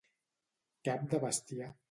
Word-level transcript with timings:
Cap 0.89 1.05
de 1.13 1.21
bestiar. 1.27 1.71